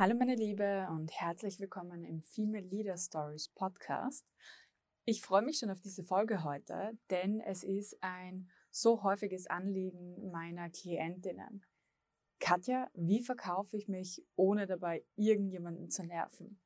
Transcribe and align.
Hallo 0.00 0.14
meine 0.14 0.34
Liebe 0.34 0.88
und 0.92 1.12
herzlich 1.12 1.60
willkommen 1.60 2.04
im 2.04 2.22
Female 2.22 2.64
Leader 2.64 2.96
Stories 2.96 3.50
Podcast. 3.50 4.24
Ich 5.04 5.20
freue 5.20 5.42
mich 5.42 5.58
schon 5.58 5.68
auf 5.68 5.82
diese 5.82 6.02
Folge 6.02 6.42
heute, 6.42 6.96
denn 7.10 7.42
es 7.42 7.62
ist 7.62 7.98
ein 8.00 8.48
so 8.70 9.02
häufiges 9.02 9.46
Anliegen 9.46 10.30
meiner 10.30 10.70
Klientinnen. 10.70 11.66
Katja, 12.38 12.88
wie 12.94 13.20
verkaufe 13.22 13.76
ich 13.76 13.88
mich, 13.88 14.24
ohne 14.36 14.66
dabei 14.66 15.04
irgendjemanden 15.16 15.90
zu 15.90 16.02
nerven? 16.02 16.62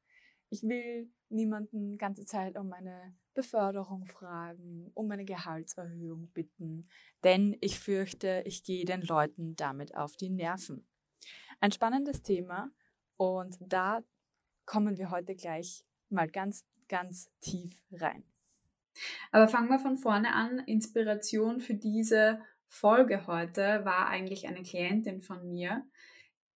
Ich 0.49 0.63
will 0.63 1.11
niemanden 1.29 1.99
ganze 1.99 2.27
Zeit 2.27 2.57
um 2.57 2.69
meine 2.69 3.17
Beförderung 3.35 4.07
fragen, 4.07 4.93
um 4.95 5.11
eine 5.11 5.25
Gehaltserhöhung 5.25 6.29
bitten, 6.29 6.89
denn 7.25 7.57
ich 7.61 7.81
fürchte, 7.81 8.45
ich 8.47 8.63
gehe 8.63 8.85
den 8.85 9.03
Leuten 9.03 9.57
damit 9.57 9.97
auf 9.97 10.15
die 10.15 10.31
Nerven. 10.31 10.87
Ein 11.59 11.73
spannendes 11.73 12.23
Thema, 12.23 12.71
und 13.17 13.57
da 13.61 14.03
kommen 14.67 14.99
wir 14.99 15.11
heute 15.11 15.35
gleich 15.35 15.85
mal 16.09 16.29
ganz, 16.29 16.65
ganz 16.89 17.31
tief 17.41 17.81
rein. 17.93 18.25
Aber 19.33 19.49
fangen 19.49 19.69
wir 19.69 19.79
von 19.79 19.97
vorne 19.97 20.33
an. 20.33 20.61
Inspiration 20.61 21.61
für 21.61 21.75
diese 21.75 22.41
Folge 22.69 23.27
heute 23.27 23.85
war 23.85 24.09
eigentlich 24.09 24.47
eine 24.47 24.63
Klientin 24.63 25.21
von 25.21 25.49
mir, 25.49 25.85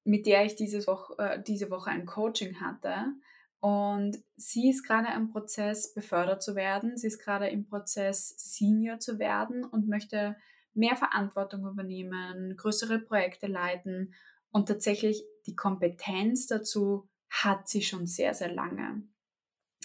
mit 0.04 0.26
der 0.26 0.44
ich 0.44 0.56
diese 0.56 0.86
Woche, 0.86 1.18
äh, 1.18 1.42
diese 1.42 1.70
Woche 1.70 1.90
ein 1.90 2.06
Coaching 2.06 2.60
hatte. 2.60 3.12
Und 3.60 4.18
sie 4.36 4.70
ist 4.70 4.84
gerade 4.84 5.08
im 5.14 5.30
Prozess, 5.30 5.92
befördert 5.92 6.42
zu 6.42 6.54
werden. 6.54 6.96
Sie 6.96 7.08
ist 7.08 7.18
gerade 7.18 7.48
im 7.48 7.66
Prozess, 7.66 8.34
Senior 8.36 9.00
zu 9.00 9.18
werden 9.18 9.64
und 9.64 9.88
möchte 9.88 10.36
mehr 10.74 10.94
Verantwortung 10.94 11.66
übernehmen, 11.66 12.56
größere 12.56 13.00
Projekte 13.00 13.48
leiten 13.48 14.14
und 14.52 14.68
tatsächlich 14.68 15.24
die 15.48 15.56
Kompetenz 15.56 16.46
dazu 16.46 17.08
hat 17.30 17.68
sie 17.68 17.82
schon 17.82 18.06
sehr, 18.06 18.34
sehr 18.34 18.52
lange. 18.52 19.02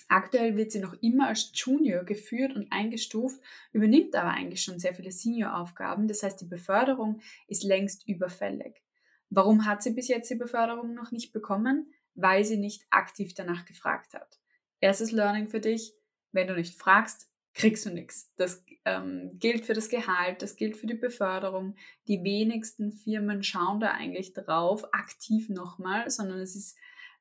Aktuell 0.10 0.58
wird 0.58 0.72
sie 0.72 0.80
noch 0.80 0.94
immer 1.02 1.28
als 1.28 1.52
Junior 1.54 2.04
geführt 2.04 2.56
und 2.56 2.72
eingestuft, 2.72 3.42
übernimmt 3.72 4.16
aber 4.16 4.30
eigentlich 4.30 4.62
schon 4.62 4.78
sehr 4.78 4.94
viele 4.94 5.12
Senior-Aufgaben. 5.12 6.08
Das 6.08 6.22
heißt, 6.22 6.40
die 6.42 6.46
Beförderung 6.46 7.22
ist 7.48 7.64
längst 7.64 8.08
überfällig. 8.08 8.84
Warum 9.30 9.66
hat 9.66 9.82
sie 9.82 9.92
bis 9.92 10.10
jetzt 10.10 10.30
die 10.30 10.36
Beförderung 10.36 10.94
noch 10.94 11.12
nicht 11.12 11.34
bekommen? 11.34 11.92
Weil 12.14 12.46
sie 12.46 12.58
nicht 12.58 12.86
aktiv 12.92 13.34
danach 13.34 13.66
gefragt 13.66 14.14
hat. 14.14 14.40
Erstes 14.80 15.12
Learning 15.12 15.48
für 15.48 15.60
dich, 15.60 15.94
wenn 16.32 16.48
du 16.48 16.54
nicht 16.54 16.78
fragst, 16.78 17.33
kriegst 17.54 17.86
du 17.86 17.92
nichts. 17.92 18.34
Das 18.36 18.64
ähm, 18.86 19.32
gilt 19.40 19.66
für 19.66 19.74
das 19.74 19.90
Gehalt, 19.90 20.42
das 20.42 20.56
gilt 20.56 20.78
für 20.78 20.88
die 20.88 20.96
Beförderung. 20.96 21.76
Die 22.08 22.24
wenigsten 22.24 22.92
Firmen 22.92 23.44
schauen 23.44 23.80
da 23.80 23.92
eigentlich 23.92 24.34
drauf, 24.34 24.86
aktiv 24.94 25.50
nochmal, 25.50 26.10
sondern 26.10 26.40
es 26.40 26.56
ist 26.56 26.78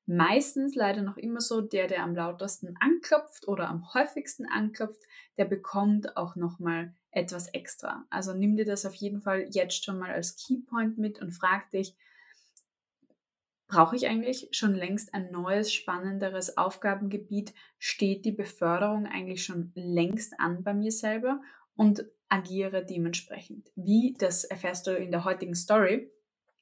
meistens 0.06 0.74
leider 0.74 1.02
noch 1.02 1.16
immer 1.16 1.40
so, 1.40 1.60
der, 1.60 1.86
der 1.86 2.02
am 2.02 2.14
lautesten 2.14 2.76
anklopft 2.80 3.46
oder 3.46 3.68
am 3.68 3.92
häufigsten 3.94 4.46
anklopft, 4.46 5.02
der 5.38 5.44
bekommt 5.44 6.16
auch 6.16 6.34
nochmal 6.34 6.94
etwas 7.10 7.48
extra. 7.48 8.04
Also 8.10 8.32
nimm 8.32 8.56
dir 8.56 8.64
das 8.64 8.86
auf 8.86 8.94
jeden 8.94 9.20
Fall 9.20 9.46
jetzt 9.50 9.84
schon 9.84 9.98
mal 9.98 10.10
als 10.10 10.36
Keypoint 10.36 10.98
mit 10.98 11.20
und 11.20 11.32
frag 11.32 11.70
dich, 11.70 11.94
Brauche 13.72 13.96
ich 13.96 14.06
eigentlich 14.06 14.48
schon 14.50 14.74
längst 14.74 15.14
ein 15.14 15.30
neues, 15.30 15.72
spannenderes 15.72 16.58
Aufgabengebiet? 16.58 17.54
Steht 17.78 18.26
die 18.26 18.32
Beförderung 18.32 19.06
eigentlich 19.06 19.42
schon 19.44 19.72
längst 19.74 20.38
an 20.38 20.62
bei 20.62 20.74
mir 20.74 20.92
selber 20.92 21.40
und 21.74 22.04
agiere 22.28 22.84
dementsprechend? 22.84 23.70
Wie, 23.74 24.14
das 24.18 24.44
erfährst 24.44 24.86
du 24.86 24.90
in 24.94 25.10
der 25.10 25.24
heutigen 25.24 25.54
Story. 25.54 26.12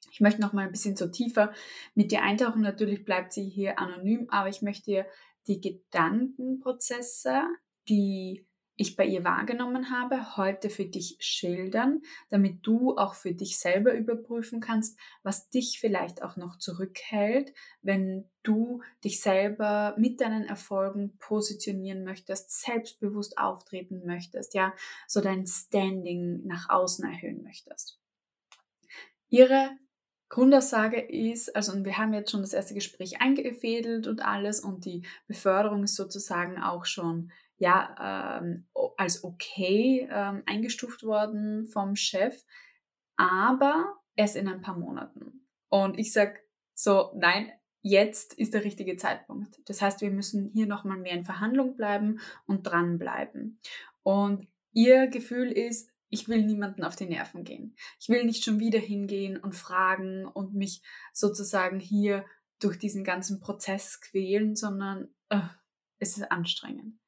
Ich 0.09 0.21
möchte 0.21 0.39
noch 0.39 0.53
mal 0.53 0.65
ein 0.65 0.71
bisschen 0.71 0.95
so 0.95 1.05
tiefer 1.05 1.51
mit 1.95 2.13
dir 2.13 2.21
eintauchen. 2.21 2.61
Natürlich 2.61 3.03
bleibt 3.03 3.33
sie 3.33 3.43
hier 3.43 3.77
anonym, 3.77 4.27
aber 4.29 4.47
ich 4.47 4.61
möchte 4.61 4.85
dir 4.85 5.05
die 5.47 5.59
Gedankenprozesse, 5.59 7.41
die 7.89 8.47
ich 8.81 8.95
bei 8.95 9.05
ihr 9.05 9.23
wahrgenommen 9.23 9.91
habe, 9.91 10.37
heute 10.37 10.69
für 10.69 10.85
dich 10.85 11.17
schildern, 11.19 12.01
damit 12.29 12.65
du 12.65 12.97
auch 12.97 13.13
für 13.13 13.33
dich 13.33 13.59
selber 13.59 13.93
überprüfen 13.93 14.59
kannst, 14.59 14.99
was 15.23 15.49
dich 15.49 15.79
vielleicht 15.79 16.23
auch 16.23 16.35
noch 16.35 16.57
zurückhält, 16.57 17.53
wenn 17.81 18.29
du 18.43 18.81
dich 19.03 19.21
selber 19.21 19.95
mit 19.97 20.19
deinen 20.19 20.45
Erfolgen 20.45 21.17
positionieren 21.19 22.03
möchtest, 22.03 22.51
selbstbewusst 22.61 23.37
auftreten 23.37 24.01
möchtest, 24.05 24.55
ja, 24.55 24.73
so 25.07 25.21
dein 25.21 25.45
Standing 25.45 26.45
nach 26.45 26.69
außen 26.69 27.05
erhöhen 27.05 27.43
möchtest. 27.43 27.99
Ihre 29.29 29.77
Grundaussage 30.29 30.99
ist, 30.99 31.55
also 31.55 31.73
und 31.73 31.85
wir 31.85 31.97
haben 31.97 32.13
jetzt 32.13 32.31
schon 32.31 32.41
das 32.41 32.53
erste 32.53 32.73
Gespräch 32.73 33.21
eingefädelt 33.21 34.07
und 34.07 34.25
alles 34.25 34.61
und 34.61 34.85
die 34.85 35.05
Beförderung 35.27 35.83
ist 35.83 35.95
sozusagen 35.95 36.57
auch 36.57 36.85
schon 36.85 37.31
ja, 37.61 38.39
ähm, 38.39 38.65
als 38.97 39.23
okay 39.23 40.07
ähm, 40.11 40.41
eingestuft 40.47 41.03
worden 41.03 41.67
vom 41.67 41.95
Chef, 41.95 42.43
aber 43.17 44.01
erst 44.15 44.35
in 44.35 44.47
ein 44.47 44.61
paar 44.61 44.75
Monaten. 44.75 45.47
Und 45.69 45.99
ich 45.99 46.11
sage 46.11 46.39
so, 46.73 47.11
nein, 47.15 47.51
jetzt 47.83 48.33
ist 48.33 48.55
der 48.55 48.63
richtige 48.63 48.97
Zeitpunkt. 48.97 49.61
Das 49.65 49.79
heißt, 49.79 50.01
wir 50.01 50.09
müssen 50.09 50.49
hier 50.55 50.65
nochmal 50.65 50.97
mehr 50.97 51.13
in 51.13 51.23
Verhandlung 51.23 51.77
bleiben 51.77 52.19
und 52.47 52.63
dranbleiben. 52.63 53.59
Und 54.01 54.47
ihr 54.73 55.05
Gefühl 55.05 55.51
ist, 55.51 55.91
ich 56.09 56.27
will 56.27 56.43
niemanden 56.43 56.83
auf 56.83 56.95
die 56.95 57.05
Nerven 57.05 57.43
gehen. 57.43 57.75
Ich 57.99 58.09
will 58.09 58.25
nicht 58.25 58.43
schon 58.43 58.59
wieder 58.59 58.79
hingehen 58.79 59.37
und 59.37 59.53
fragen 59.53 60.25
und 60.25 60.55
mich 60.55 60.81
sozusagen 61.13 61.79
hier 61.79 62.25
durch 62.59 62.79
diesen 62.79 63.03
ganzen 63.03 63.39
Prozess 63.39 64.01
quälen, 64.01 64.55
sondern 64.55 65.13
äh, 65.29 65.41
es 65.99 66.17
ist 66.17 66.31
anstrengend. 66.31 67.00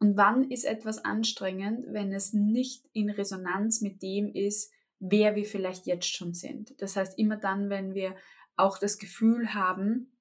Und 0.00 0.16
wann 0.16 0.50
ist 0.50 0.64
etwas 0.64 1.04
anstrengend, 1.04 1.86
wenn 1.88 2.12
es 2.12 2.32
nicht 2.32 2.84
in 2.92 3.10
Resonanz 3.10 3.80
mit 3.80 4.02
dem 4.02 4.32
ist, 4.32 4.72
wer 5.00 5.34
wir 5.34 5.44
vielleicht 5.44 5.86
jetzt 5.86 6.06
schon 6.06 6.34
sind. 6.34 6.80
Das 6.80 6.96
heißt, 6.96 7.18
immer 7.18 7.36
dann, 7.36 7.68
wenn 7.70 7.94
wir 7.94 8.14
auch 8.56 8.78
das 8.78 8.98
Gefühl 8.98 9.54
haben, 9.54 10.12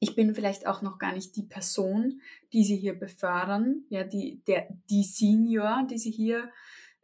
ich 0.00 0.14
bin 0.14 0.34
vielleicht 0.34 0.66
auch 0.66 0.82
noch 0.82 0.98
gar 0.98 1.12
nicht 1.12 1.34
die 1.36 1.42
Person, 1.42 2.20
die 2.52 2.64
sie 2.64 2.76
hier 2.76 2.98
befördern, 2.98 3.84
ja, 3.88 4.04
die, 4.04 4.42
der, 4.46 4.68
die 4.90 5.02
Senior, 5.02 5.86
die 5.90 5.98
sie 5.98 6.10
hier 6.10 6.50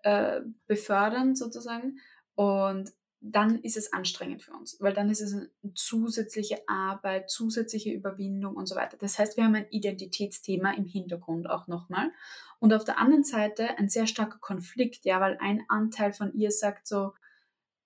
äh, 0.02 0.41
befördern 0.66 1.34
sozusagen. 1.34 1.98
Und 2.34 2.92
dann 3.26 3.62
ist 3.62 3.78
es 3.78 3.92
anstrengend 3.94 4.42
für 4.42 4.52
uns, 4.52 4.76
weil 4.80 4.92
dann 4.92 5.08
ist 5.08 5.22
es 5.22 5.32
eine 5.32 5.48
zusätzliche 5.74 6.58
Arbeit, 6.68 7.30
zusätzliche 7.30 7.90
Überwindung 7.90 8.54
und 8.54 8.66
so 8.66 8.76
weiter. 8.76 8.98
Das 8.98 9.18
heißt, 9.18 9.38
wir 9.38 9.44
haben 9.44 9.54
ein 9.54 9.68
Identitätsthema 9.70 10.72
im 10.72 10.84
Hintergrund 10.84 11.48
auch 11.48 11.66
nochmal. 11.66 12.12
Und 12.58 12.74
auf 12.74 12.84
der 12.84 12.98
anderen 12.98 13.24
Seite 13.24 13.78
ein 13.78 13.88
sehr 13.88 14.06
starker 14.06 14.38
Konflikt, 14.38 15.06
ja, 15.06 15.20
weil 15.20 15.38
ein 15.40 15.64
Anteil 15.68 16.12
von 16.12 16.34
ihr 16.34 16.50
sagt 16.50 16.86
so, 16.86 17.14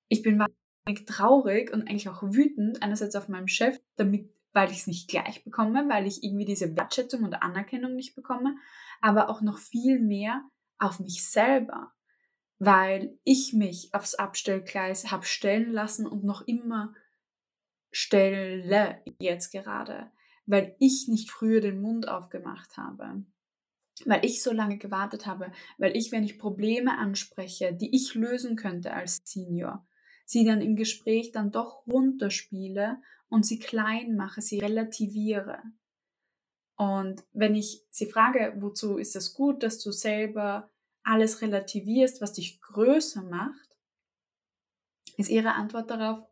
ich 0.09 0.23
bin 0.23 0.41
wahnsinnig 0.41 1.07
traurig 1.07 1.73
und 1.73 1.83
eigentlich 1.83 2.09
auch 2.09 2.23
wütend, 2.25 2.83
einerseits 2.83 3.15
auf 3.15 3.29
meinem 3.29 3.49
Chef, 3.49 3.81
damit, 3.95 4.35
weil 4.53 4.73
ich 4.73 4.79
es 4.79 4.87
nicht 4.89 5.09
gleich 5.09 5.45
bekomme, 5.45 5.89
weil 5.89 6.09
ich 6.09 6.25
irgendwie 6.25 6.47
diese 6.47 6.77
Wertschätzung 6.77 7.23
und 7.23 7.35
Anerkennung 7.35 7.95
nicht 7.95 8.17
bekomme, 8.17 8.57
aber 9.01 9.31
auch 9.31 9.41
noch 9.41 9.59
viel 9.59 10.01
mehr 10.01 10.43
auf 10.79 10.99
mich 10.99 11.31
selber 11.31 11.93
weil 12.59 13.19
ich 13.25 13.53
mich 13.53 13.95
aufs 13.95 14.15
Abstellgleis 14.15 15.11
habe 15.11 15.25
stellen 15.25 15.73
lassen 15.73 16.07
und 16.07 16.25
noch 16.25 16.43
immer 16.43 16.95
stelle 17.91 19.03
jetzt 19.19 19.53
gerade, 19.53 20.11
weil 20.47 20.75
ich 20.79 21.07
nicht 21.09 21.31
früher 21.31 21.61
den 21.61 21.81
Mund 21.81 22.09
aufgemacht 22.09 22.77
habe, 22.77 23.25
weil 24.05 24.25
ich 24.25 24.43
so 24.43 24.53
lange 24.53 24.79
gewartet 24.79 25.27
habe, 25.27 25.53
weil 25.79 25.97
ich, 25.97 26.13
wenn 26.13 26.25
ich 26.25 26.39
Probleme 26.39 26.99
anspreche, 26.99 27.73
die 27.73 27.95
ich 27.95 28.15
lösen 28.15 28.57
könnte 28.57 28.93
als 28.93 29.19
Senior, 29.25 29.87
sie 30.25 30.45
dann 30.45 30.61
im 30.61 30.77
Gespräch 30.77 31.33
dann 31.33 31.51
doch 31.51 31.87
runterspiele 31.87 33.01
und 33.29 33.47
sie 33.47 33.59
klein 33.59 34.17
mache, 34.17 34.41
sie 34.41 34.59
relativiere. 34.59 35.63
Und 36.77 37.25
wenn 37.33 37.55
ich 37.55 37.85
sie 37.91 38.07
frage, 38.07 38.55
wozu 38.59 38.99
ist 38.99 39.17
es 39.17 39.35
gut, 39.35 39.63
dass 39.63 39.81
du 39.81 39.91
selber 39.91 40.71
alles 41.03 41.43
relativierst, 41.43 42.21
was 42.21 42.35
dich 42.35 42.61
größer 42.61 43.23
macht, 43.23 43.77
ist 45.17 45.31
ihre 45.31 45.55
Antwort 45.55 45.91
darauf, 45.91 46.25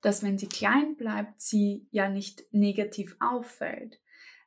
dass 0.00 0.22
wenn 0.22 0.38
sie 0.38 0.48
klein 0.48 0.96
bleibt, 0.96 1.40
sie 1.40 1.88
ja 1.90 2.08
nicht 2.08 2.44
negativ 2.52 3.16
auffällt. 3.20 4.00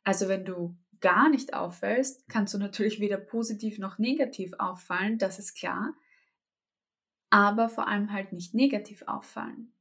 Also 0.04 0.28
wenn 0.28 0.46
du 0.46 0.78
gar 1.02 1.30
nicht 1.30 1.54
auffällst, 1.54 2.28
kannst 2.30 2.54
du 2.54 2.58
natürlich 2.58 3.00
weder 3.00 3.18
positiv 3.18 3.80
noch 3.80 3.98
negativ 3.98 4.54
auffallen, 4.60 5.18
das 5.18 5.40
ist 5.40 5.56
klar, 5.56 5.94
aber 7.30 7.70
vor 7.70 7.88
allem 7.88 8.12
halt 8.12 8.34
nicht 8.34 8.54
negativ 8.54 9.04
auffallen. 9.08 9.74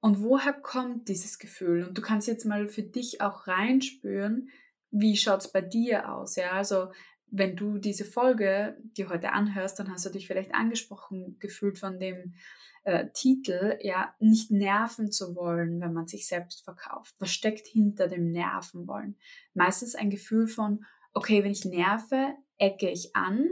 Und 0.00 0.20
woher 0.20 0.52
kommt 0.52 1.08
dieses 1.08 1.38
Gefühl? 1.38 1.86
Und 1.86 1.96
du 1.96 2.02
kannst 2.02 2.28
jetzt 2.28 2.44
mal 2.44 2.68
für 2.68 2.82
dich 2.82 3.20
auch 3.22 3.46
reinspüren, 3.46 4.50
wie 4.90 5.16
schaut 5.16 5.40
es 5.40 5.50
bei 5.50 5.60
dir 5.60 6.12
aus? 6.12 6.36
Ja, 6.36 6.52
also 6.52 6.92
wenn 7.36 7.56
du 7.56 7.78
diese 7.78 8.04
Folge 8.04 8.76
dir 8.96 9.08
heute 9.08 9.32
anhörst, 9.32 9.78
dann 9.78 9.90
hast 9.90 10.06
du 10.06 10.10
dich 10.10 10.28
vielleicht 10.28 10.54
angesprochen 10.54 11.36
gefühlt 11.40 11.78
von 11.78 11.98
dem 11.98 12.34
äh, 12.84 13.06
Titel, 13.12 13.76
ja, 13.80 14.14
nicht 14.20 14.52
nerven 14.52 15.10
zu 15.10 15.34
wollen, 15.34 15.80
wenn 15.80 15.92
man 15.92 16.06
sich 16.06 16.28
selbst 16.28 16.62
verkauft. 16.62 17.14
Was 17.18 17.32
steckt 17.32 17.66
hinter 17.66 18.06
dem 18.06 18.30
Nerven 18.30 18.86
wollen? 18.86 19.16
Meistens 19.52 19.96
ein 19.96 20.10
Gefühl 20.10 20.46
von, 20.46 20.84
okay, 21.12 21.42
wenn 21.42 21.50
ich 21.50 21.64
nerve, 21.64 22.34
ecke 22.58 22.88
ich 22.88 23.16
an, 23.16 23.50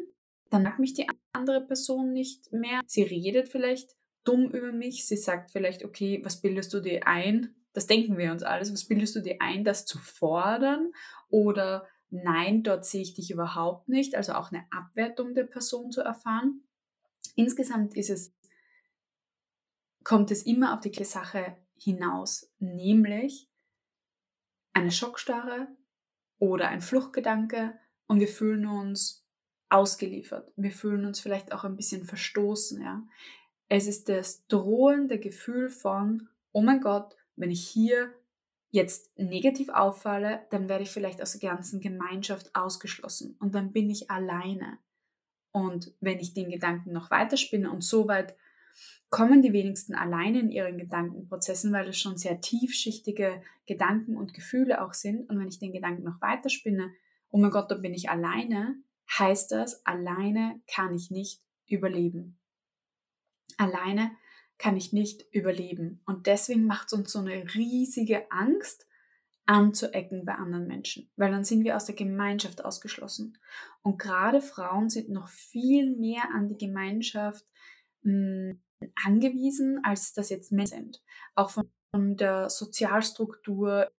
dann 0.51 0.63
mag 0.63 0.79
mich 0.79 0.95
die 0.95 1.09
andere 1.33 1.67
Person 1.67 2.13
nicht 2.13 2.53
mehr. 2.53 2.83
Sie 2.87 3.03
redet 3.03 3.49
vielleicht 3.49 3.97
dumm 4.23 4.51
über 4.51 4.71
mich, 4.71 5.09
sie 5.09 5.17
sagt 5.17 5.51
vielleicht, 5.51 5.85
okay, 5.85 6.21
was 6.23 6.41
bildest 6.41 6.73
du 6.73 6.81
dir 6.81 7.07
ein? 7.09 7.57
Das 7.73 7.87
denken 7.87 8.17
wir 8.17 8.31
uns 8.31 8.45
alles. 8.45 8.73
Was 8.73 8.85
bildest 8.85 9.17
du 9.17 9.21
dir 9.21 9.39
ein, 9.41 9.65
das 9.65 9.87
zu 9.87 9.99
fordern? 9.99 10.93
Oder 11.31 11.89
nein, 12.13 12.63
dort 12.63 12.85
sehe 12.85 13.03
ich 13.03 13.15
dich 13.15 13.31
überhaupt 13.31 13.89
nicht. 13.89 14.15
Also 14.15 14.35
auch 14.35 14.53
eine 14.53 14.65
Abwertung 14.71 15.35
der 15.35 15.45
Person 15.45 15.91
zu 15.91 16.03
erfahren. 16.03 16.63
Insgesamt 17.35 17.97
ist 17.97 18.11
es 18.11 18.33
kommt 20.05 20.31
es 20.31 20.43
immer 20.43 20.75
auf 20.75 20.81
die 20.81 21.05
Sache 21.05 21.57
hinaus, 21.77 22.53
nämlich 22.59 23.49
eine 24.73 24.91
Schockstarre 24.91 25.69
oder 26.39 26.69
ein 26.69 26.81
Fluchtgedanke 26.81 27.79
und 28.07 28.21
wir 28.21 28.29
fühlen 28.29 28.67
uns 28.67 29.25
ausgeliefert. 29.69 30.53
Wir 30.57 30.73
fühlen 30.73 31.05
uns 31.05 31.21
vielleicht 31.21 31.53
auch 31.53 31.65
ein 31.65 31.77
bisschen 31.77 32.05
verstoßen, 32.05 32.83
ja. 32.83 33.07
Es 33.69 33.87
ist 33.87 34.09
das 34.09 34.47
drohende 34.49 35.19
Gefühl 35.19 35.71
von, 35.71 36.29
oh 36.53 36.61
mein 36.61 36.81
Gott, 36.83 37.17
wenn 37.37 37.51
ich 37.51 37.67
hier 37.67 38.13
jetzt 38.73 39.17
negativ 39.19 39.69
auffalle, 39.69 40.47
dann 40.51 40.69
werde 40.69 40.83
ich 40.83 40.91
vielleicht 40.91 41.23
aus 41.23 41.39
der 41.39 41.51
ganzen 41.51 41.81
Gemeinschaft 41.81 42.51
ausgeschlossen 42.55 43.37
und 43.39 43.55
dann 43.55 43.71
bin 43.73 43.89
ich 43.91 44.11
alleine. 44.11 44.79
Und 45.53 45.95
wenn 46.01 46.19
ich 46.19 46.33
den 46.33 46.51
Gedanken 46.51 46.93
noch 46.93 47.11
weiterspinne 47.11 47.71
und 47.71 47.85
so 47.85 48.09
weit 48.09 48.35
kommen 49.11 49.43
die 49.43 49.53
wenigsten 49.53 49.95
alleine 49.95 50.41
in 50.41 50.51
ihren 50.51 50.79
Gedankenprozessen, 50.79 51.71
weil 51.71 51.89
es 51.89 51.99
schon 51.99 52.17
sehr 52.17 52.41
tiefschichtige 52.41 53.43
Gedanken 53.67 54.17
und 54.17 54.33
Gefühle 54.33 54.83
auch 54.83 54.95
sind. 54.95 55.29
Und 55.29 55.39
wenn 55.39 55.49
ich 55.49 55.59
den 55.59 55.75
Gedanken 55.75 56.03
noch 56.03 56.23
weiterspinne, 56.23 56.91
oh 57.29 57.37
mein 57.37 57.51
Gott, 57.51 57.71
dann 57.71 57.83
bin 57.83 57.93
ich 57.93 58.09
alleine, 58.09 58.77
heißt 59.19 59.53
das, 59.53 59.85
alleine 59.85 60.63
kann 60.67 60.95
ich 60.95 61.11
nicht 61.11 61.43
überleben. 61.67 62.39
Alleine 63.59 64.13
kann 64.63 64.77
ich 64.77 64.93
nicht 64.93 65.27
überleben. 65.33 66.01
Und 66.07 66.29
deswegen 66.29 66.67
macht 66.67 66.87
es 66.87 66.93
uns 66.93 67.11
so 67.11 67.19
eine 67.19 67.53
riesige 67.55 68.31
Angst, 68.31 68.87
anzuecken 69.45 70.25
bei 70.25 70.37
anderen 70.37 70.69
Menschen, 70.69 71.11
weil 71.17 71.33
dann 71.33 71.43
sind 71.43 71.65
wir 71.65 71.75
aus 71.75 71.87
der 71.87 71.97
Gemeinschaft 71.97 72.65
ausgeschlossen. 72.65 73.39
Und 73.83 73.99
gerade 73.99 74.41
Frauen 74.41 74.89
sind 74.89 75.09
noch 75.09 75.29
viel 75.29 75.97
mehr 75.97 76.23
an 76.33 76.49
die 76.49 76.57
Gemeinschaft 76.57 77.45
mh, 78.03 78.53
hm, 78.53 78.63
angewiesen, 79.05 79.81
als 79.85 80.13
das 80.13 80.31
jetzt 80.31 80.53
Männer 80.53 80.69
sind. 80.69 81.03
Auch 81.35 81.51
von, 81.51 81.69
der 81.95 82.49
Sozialstruktur, 82.49 83.91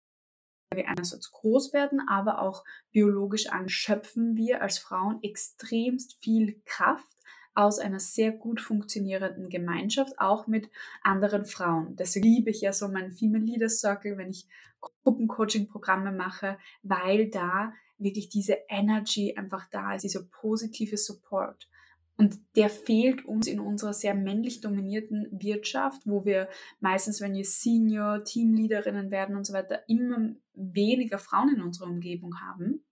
wir 0.73 0.89
einerseits 0.89 1.31
groß 1.31 1.75
werden, 1.75 2.01
aber 2.09 2.41
auch 2.41 2.65
biologisch 2.91 3.49
anschöpfen 3.49 4.37
wir 4.37 4.63
als 4.63 4.79
Frauen 4.79 5.23
extremst 5.23 6.17
viel 6.23 6.63
Kraft 6.65 7.19
aus 7.55 7.79
einer 7.79 8.01
sehr 8.01 8.33
gut 8.33 8.61
funktionierenden 8.61 9.49
Gemeinschaft, 9.49 10.19
auch 10.19 10.47
mit 10.47 10.71
anderen 11.03 11.45
Frauen. 11.45 11.97
Deswegen 11.97 12.27
liebe 12.27 12.51
ich 12.51 12.61
ja 12.63 12.73
so 12.73 12.89
meinen 12.89 13.13
Female 13.13 13.45
Leaders 13.45 13.81
Circle, 13.81 14.17
wenn 14.17 14.31
ich 14.31 14.47
Gruppencoaching-Programme 14.81 16.13
mache, 16.13 16.59
weil 16.83 17.29
da 17.29 17.73
wirklich 17.99 18.29
diese 18.29 18.59
Energy 18.69 19.35
einfach 19.37 19.69
da 19.71 19.95
ist, 19.95 20.03
dieser 20.03 20.25
positive 20.25 20.97
Support. 20.97 21.69
Und 22.17 22.39
der 22.57 22.69
fehlt 22.69 23.25
uns 23.25 23.47
in 23.47 23.59
unserer 23.59 23.93
sehr 23.93 24.15
männlich 24.15 24.61
dominierten 24.61 25.29
Wirtschaft, 25.33 26.03
wo 26.05 26.25
wir 26.25 26.49
meistens, 26.81 27.21
wenn 27.21 27.35
wir 27.35 27.45
Senior, 27.45 28.25
Teamleaderinnen 28.25 29.11
werden 29.11 29.37
und 29.37 29.45
so 29.45 29.53
weiter, 29.53 29.83
immer 29.89 30.35
weniger 30.55 31.19
Frauen 31.19 31.57
in 31.57 31.63
unserer 31.63 31.89
Umgebung 31.89 32.41
haben, 32.41 32.85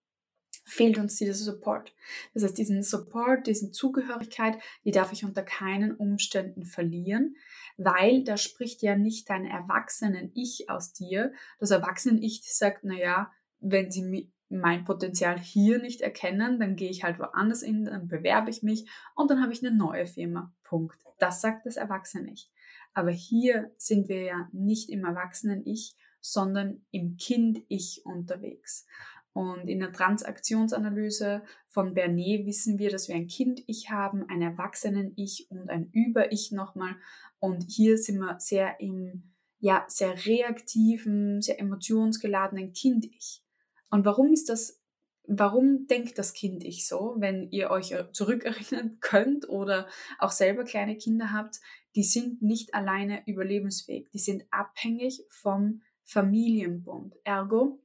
fehlt 0.64 0.98
uns 0.98 1.16
dieser 1.16 1.34
Support. 1.34 1.94
Das 2.34 2.42
heißt, 2.42 2.58
diesen 2.58 2.82
Support, 2.82 3.46
diese 3.46 3.70
Zugehörigkeit, 3.70 4.58
die 4.84 4.90
darf 4.90 5.12
ich 5.12 5.24
unter 5.24 5.42
keinen 5.42 5.94
Umständen 5.94 6.64
verlieren, 6.64 7.36
weil 7.76 8.24
da 8.24 8.36
spricht 8.36 8.82
ja 8.82 8.96
nicht 8.96 9.28
dein 9.30 9.44
erwachsenen 9.44 10.30
Ich 10.34 10.70
aus 10.70 10.92
dir. 10.92 11.32
Das 11.58 11.70
erwachsenen 11.70 12.22
Ich 12.22 12.42
sagt, 12.44 12.84
naja, 12.84 13.30
wenn 13.60 13.90
sie 13.90 14.30
mein 14.48 14.84
Potenzial 14.84 15.38
hier 15.38 15.78
nicht 15.78 16.00
erkennen, 16.00 16.58
dann 16.58 16.76
gehe 16.76 16.90
ich 16.90 17.04
halt 17.04 17.18
woanders 17.18 17.62
hin, 17.62 17.84
dann 17.84 18.08
bewerbe 18.08 18.50
ich 18.50 18.62
mich 18.62 18.90
und 19.14 19.30
dann 19.30 19.40
habe 19.40 19.52
ich 19.52 19.64
eine 19.64 19.74
neue 19.74 20.06
Firma. 20.06 20.52
Punkt. 20.64 20.98
Das 21.18 21.40
sagt 21.40 21.66
das 21.66 21.76
Erwachsene-Ich. 21.76 22.50
Aber 22.94 23.10
hier 23.10 23.72
sind 23.76 24.08
wir 24.08 24.22
ja 24.22 24.48
nicht 24.52 24.90
im 24.90 25.04
Erwachsenen-Ich, 25.04 25.94
sondern 26.20 26.84
im 26.90 27.16
Kind-Ich 27.16 28.02
unterwegs. 28.04 28.86
Und 29.32 29.68
in 29.68 29.78
der 29.78 29.92
Transaktionsanalyse 29.92 31.42
von 31.66 31.94
Bernet 31.94 32.46
wissen 32.46 32.78
wir, 32.78 32.90
dass 32.90 33.08
wir 33.08 33.14
ein 33.14 33.28
Kind-Ich 33.28 33.90
haben, 33.90 34.24
ein 34.28 34.42
Erwachsenen-Ich 34.42 35.46
und 35.50 35.70
ein 35.70 35.90
Über-Ich 35.92 36.50
nochmal. 36.50 36.96
Und 37.38 37.70
hier 37.70 37.96
sind 37.96 38.18
wir 38.18 38.40
sehr 38.40 38.80
im, 38.80 39.34
ja, 39.60 39.84
sehr 39.88 40.26
reaktiven, 40.26 41.40
sehr 41.40 41.60
emotionsgeladenen 41.60 42.72
Kind-Ich. 42.72 43.42
Und 43.90 44.04
warum 44.04 44.32
ist 44.32 44.48
das, 44.48 44.80
warum 45.26 45.86
denkt 45.86 46.18
das 46.18 46.32
Kind 46.32 46.64
ich 46.64 46.88
so, 46.88 47.14
wenn 47.18 47.50
ihr 47.50 47.70
euch 47.70 47.94
zurückerinnern 48.12 48.98
könnt 49.00 49.48
oder 49.48 49.86
auch 50.18 50.32
selber 50.32 50.64
kleine 50.64 50.96
Kinder 50.96 51.32
habt, 51.32 51.60
die 51.94 52.04
sind 52.04 52.42
nicht 52.42 52.74
alleine 52.74 53.22
überlebensfähig, 53.26 54.08
die 54.12 54.18
sind 54.18 54.44
abhängig 54.50 55.24
vom 55.28 55.82
Familienbund. 56.04 57.14
Ergo, 57.24 57.80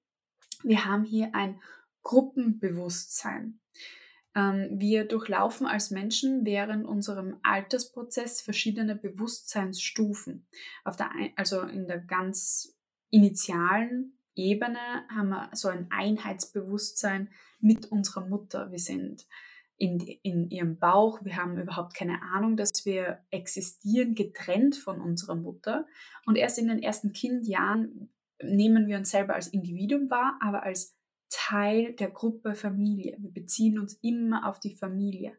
wir 0.66 0.86
haben 0.86 1.04
hier 1.04 1.34
ein 1.34 1.62
Gruppenbewusstsein. 2.04 3.60
Ähm, 4.36 4.68
wir 4.72 5.06
durchlaufen 5.06 5.66
als 5.66 5.92
Menschen 5.92 6.46
während 6.46 6.86
unserem 6.86 7.38
Altersprozess 7.44 8.42
verschiedene 8.42 8.96
Bewusstseinsstufen. 8.96 10.48
Der, 10.86 11.10
also 11.36 11.62
in 11.62 11.88
der 11.88 12.00
ganz 12.00 12.76
initialen 13.10 14.20
Ebene 14.36 15.08
haben 15.10 15.30
wir 15.30 15.50
so 15.54 15.70
ein 15.70 15.88
Einheitsbewusstsein 15.90 17.30
mit 17.60 17.86
unserer 17.86 18.28
Mutter. 18.28 18.72
Wir 18.72 18.80
sind 18.80 19.26
in, 19.78 20.00
in 20.00 20.50
ihrem 20.50 20.78
Bauch, 20.78 21.24
wir 21.24 21.38
haben 21.38 21.58
überhaupt 21.58 21.96
keine 21.96 22.22
Ahnung, 22.22 22.58
dass 22.58 22.86
wir 22.86 23.20
existieren, 23.30 24.16
getrennt 24.16 24.76
von 24.76 25.02
unserer 25.02 25.36
Mutter. 25.36 25.86
Und 26.26 26.36
erst 26.36 26.60
in 26.60 26.68
den 26.68 26.84
ersten 26.84 27.14
Kindjahren 27.14 28.10
nehmen 28.42 28.88
wir 28.88 28.98
uns 28.98 29.12
selber 29.12 29.36
als 29.36 29.48
Individuum 29.48 30.10
wahr, 30.10 30.38
aber 30.42 30.64
als 30.64 30.98
Teil 31.30 31.94
der 31.94 32.10
Gruppe 32.10 32.56
Familie. 32.56 33.18
Wir 33.20 33.32
beziehen 33.32 33.80
uns 33.80 33.96
immer 34.02 34.48
auf 34.48 34.60
die 34.60 34.76
Familie. 34.76 35.38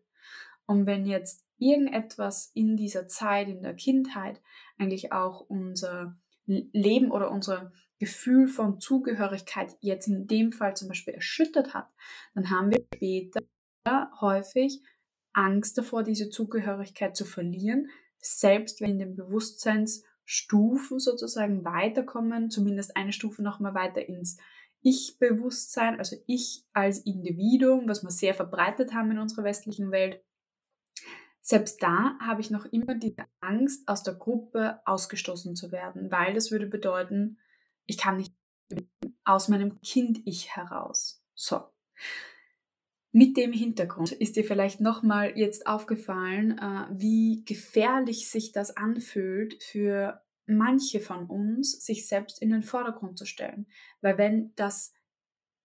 Und 0.67 0.87
wenn 0.87 1.07
jetzt 1.07 1.45
irgendetwas 1.59 2.51
in 2.55 2.77
dieser 2.77 3.09
Zeit, 3.09 3.49
in 3.49 3.63
der 3.63 3.75
Kindheit, 3.75 4.41
eigentlich 4.79 5.13
auch 5.13 5.41
unser 5.41 6.19
Leben 6.45 7.11
oder 7.11 7.31
unser 7.31 7.73
Gefühl 7.99 8.47
von 8.47 8.79
Zugehörigkeit 8.79 9.77
jetzt 9.81 10.07
in 10.07 10.27
dem 10.27 10.53
Fall 10.53 10.77
zum 10.77 10.89
Beispiel 10.89 11.15
erschüttert 11.15 11.75
hat, 11.75 11.89
dann 12.35 12.51
haben 12.51 12.71
wir 12.71 12.85
später 12.95 13.41
häufig 14.21 14.83
Angst 15.33 15.79
davor, 15.79 16.03
diese 16.03 16.31
Zugehörigkeit 16.31 17.17
zu 17.17 17.25
verlieren, 17.25 17.89
selbst 18.19 18.81
wenn 18.81 18.91
in 18.91 18.99
den 18.99 19.17
Bewusstseinsstufen 20.27 20.99
sozusagen 20.99 21.65
weiterkommen, 21.65 22.51
zumindest 22.51 22.97
eine 22.97 23.13
Stufe 23.13 23.43
nochmal 23.43 23.75
weiter 23.75 24.07
ins 24.07 24.39
Ich-Bewusstsein, 24.83 25.99
also 25.99 26.17
ich 26.27 26.65
als 26.73 26.99
Individuum, 27.01 27.89
was 27.89 28.03
wir 28.03 28.11
sehr 28.11 28.35
verbreitet 28.35 28.93
haben 28.93 29.11
in 29.13 29.19
unserer 29.19 29.45
westlichen 29.45 29.91
Welt. 29.91 30.23
Selbst 31.41 31.81
da 31.83 32.19
habe 32.21 32.41
ich 32.41 32.51
noch 32.51 32.67
immer 32.67 32.97
die 32.97 33.15
Angst, 33.41 33.87
aus 33.89 34.03
der 34.03 34.15
Gruppe 34.15 34.81
ausgestoßen 34.85 35.55
zu 35.55 35.71
werden, 35.71 36.11
weil 36.11 36.35
das 36.35 36.51
würde 36.51 36.67
bedeuten, 36.67 37.39
ich 37.87 37.99
kann 37.99 38.17
nicht 38.17 38.35
aus 39.25 39.49
meinem 39.49 39.81
Kind-Ich 39.81 40.57
heraus. 40.57 41.23
So. 41.35 41.63
Mit 43.17 43.39
dem 43.39 43.51
Hintergrund 43.51 44.13
ist 44.13 44.37
dir 44.37 44.45
vielleicht 44.45 44.83
nochmal 44.83 45.39
jetzt 45.39 45.67
aufgefallen, 45.67 46.59
äh, 46.59 46.85
wie 46.91 47.47
gefährlich 47.47 48.29
sich 48.29 48.53
das 48.53 48.77
anfühlt 48.77 49.63
für 49.63 50.21
manche 50.45 51.01
von 51.01 51.25
uns, 51.25 51.83
sich 51.83 52.07
selbst 52.07 52.43
in 52.43 52.51
den 52.51 52.63
Vordergrund 52.63 53.17
zu 53.17 53.25
stellen. 53.25 53.69
Weil 54.03 54.19
wenn 54.19 54.53
das 54.57 54.93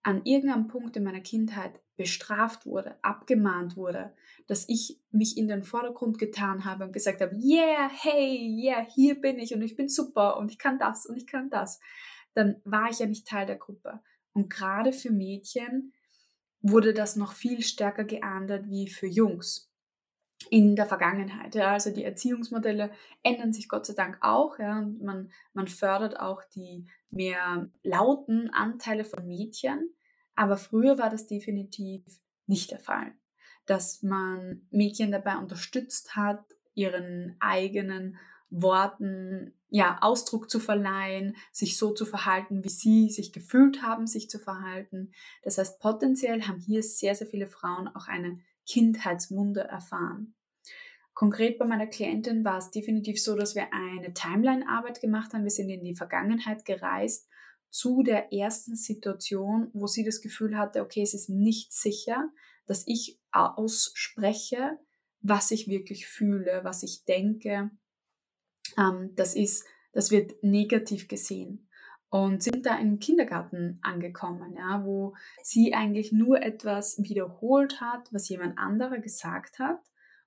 an 0.01 0.23
irgendeinem 0.23 0.69
Punkt 0.69 0.95
in 0.95 1.03
meiner 1.03 1.19
Kindheit 1.19 1.81
bestraft 1.97 2.65
wurde, 2.65 2.95
abgemahnt 3.03 3.75
wurde, 3.75 4.15
dass 4.47 4.69
ich 4.69 5.01
mich 5.11 5.37
in 5.37 5.49
den 5.49 5.63
Vordergrund 5.63 6.19
getan 6.19 6.63
habe 6.63 6.85
und 6.85 6.93
gesagt 6.93 7.19
habe, 7.19 7.35
yeah, 7.35 7.89
hey, 7.91 8.61
yeah, 8.63 8.87
hier 8.95 9.19
bin 9.19 9.39
ich 9.39 9.53
und 9.53 9.61
ich 9.61 9.75
bin 9.75 9.89
super 9.89 10.37
und 10.37 10.51
ich 10.51 10.57
kann 10.57 10.79
das 10.79 11.05
und 11.05 11.17
ich 11.17 11.27
kann 11.27 11.49
das, 11.49 11.81
dann 12.33 12.61
war 12.63 12.89
ich 12.89 12.99
ja 12.99 13.07
nicht 13.07 13.27
Teil 13.27 13.45
der 13.45 13.57
Gruppe. 13.57 13.99
Und 14.31 14.49
gerade 14.49 14.93
für 14.93 15.11
Mädchen 15.11 15.91
wurde 16.61 16.93
das 16.93 17.15
noch 17.15 17.33
viel 17.33 17.61
stärker 17.63 18.03
geahndet 18.03 18.69
wie 18.69 18.87
für 18.87 19.07
Jungs. 19.07 19.71
in 20.49 20.75
der 20.75 20.85
Vergangenheit. 20.85 21.55
Ja. 21.55 21.71
Also 21.71 21.91
die 21.91 22.03
Erziehungsmodelle 22.03 22.91
ändern 23.23 23.53
sich 23.53 23.69
Gott 23.69 23.85
sei 23.85 23.93
Dank 23.93 24.17
auch. 24.21 24.57
Ja. 24.59 24.79
Und 24.79 25.01
man, 25.01 25.31
man 25.53 25.67
fördert 25.67 26.19
auch 26.19 26.43
die 26.55 26.87
mehr 27.09 27.69
lauten 27.83 28.49
Anteile 28.49 29.05
von 29.05 29.27
Mädchen. 29.27 29.93
Aber 30.35 30.57
früher 30.57 30.97
war 30.97 31.09
das 31.09 31.27
definitiv 31.27 32.03
nicht 32.47 32.71
der 32.71 32.79
Fall. 32.79 33.13
Dass 33.65 34.01
man 34.01 34.67
Mädchen 34.71 35.11
dabei 35.11 35.37
unterstützt 35.37 36.15
hat, 36.15 36.43
ihren 36.73 37.35
eigenen 37.39 38.17
Worten 38.51 39.53
ja, 39.69 39.97
Ausdruck 40.01 40.49
zu 40.49 40.59
verleihen, 40.59 41.35
sich 41.51 41.77
so 41.77 41.93
zu 41.93 42.05
verhalten, 42.05 42.63
wie 42.63 42.69
sie 42.69 43.09
sich 43.09 43.31
gefühlt 43.31 43.81
haben, 43.81 44.05
sich 44.05 44.29
zu 44.29 44.37
verhalten. 44.37 45.13
Das 45.43 45.57
heißt, 45.57 45.79
potenziell 45.79 46.43
haben 46.43 46.59
hier 46.59 46.83
sehr, 46.83 47.15
sehr 47.15 47.27
viele 47.27 47.47
Frauen 47.47 47.87
auch 47.87 48.07
eine 48.07 48.39
Kindheitswunde 48.67 49.61
erfahren. 49.61 50.35
Konkret 51.13 51.57
bei 51.57 51.65
meiner 51.65 51.87
Klientin 51.87 52.43
war 52.43 52.57
es 52.57 52.71
definitiv 52.71 53.21
so, 53.21 53.35
dass 53.35 53.55
wir 53.55 53.73
eine 53.73 54.13
Timeline-Arbeit 54.13 55.01
gemacht 55.01 55.33
haben. 55.33 55.43
Wir 55.43 55.51
sind 55.51 55.69
in 55.69 55.83
die 55.83 55.95
Vergangenheit 55.95 56.65
gereist 56.65 57.27
zu 57.69 58.03
der 58.03 58.33
ersten 58.33 58.75
Situation, 58.75 59.69
wo 59.73 59.87
sie 59.87 60.03
das 60.03 60.19
Gefühl 60.19 60.57
hatte, 60.57 60.81
okay, 60.81 61.01
es 61.01 61.13
ist 61.13 61.29
nicht 61.29 61.71
sicher, 61.71 62.29
dass 62.65 62.83
ich 62.85 63.19
ausspreche, 63.31 64.77
was 65.21 65.51
ich 65.51 65.69
wirklich 65.69 66.07
fühle, 66.07 66.61
was 66.63 66.83
ich 66.83 67.05
denke, 67.05 67.71
ähm, 68.77 69.11
das 69.15 69.35
ist, 69.35 69.65
das 69.93 70.11
wird 70.11 70.43
negativ 70.43 71.07
gesehen. 71.07 71.67
Und 72.09 72.43
sind 72.43 72.65
da 72.65 72.77
im 72.77 72.99
Kindergarten 72.99 73.79
angekommen, 73.81 74.53
ja, 74.53 74.83
wo 74.83 75.15
sie 75.43 75.73
eigentlich 75.73 76.11
nur 76.11 76.41
etwas 76.41 77.01
wiederholt 77.01 77.79
hat, 77.79 78.11
was 78.11 78.27
jemand 78.27 78.57
anderer 78.57 78.99
gesagt 78.99 79.59
hat 79.59 79.79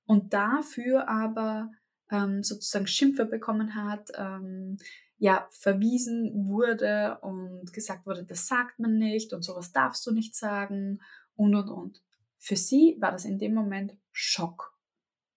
und 0.06 0.32
dafür 0.32 1.08
aber 1.08 1.70
ähm, 2.10 2.42
sozusagen 2.42 2.86
Schimpfe 2.86 3.26
bekommen 3.26 3.74
hat, 3.74 4.10
ähm, 4.16 4.78
ja, 5.18 5.46
verwiesen 5.50 6.48
wurde 6.48 7.18
und 7.22 7.72
gesagt 7.72 8.06
wurde, 8.06 8.24
das 8.24 8.46
sagt 8.46 8.78
man 8.78 8.98
nicht 8.98 9.32
und 9.32 9.42
sowas 9.42 9.72
darfst 9.72 10.06
du 10.06 10.12
nicht 10.12 10.34
sagen 10.34 11.00
und 11.36 11.54
und 11.54 11.68
und. 11.68 12.02
Für 12.38 12.56
sie 12.56 12.96
war 13.00 13.12
das 13.12 13.24
in 13.24 13.38
dem 13.38 13.54
Moment 13.54 13.96
Schock. 14.12 14.73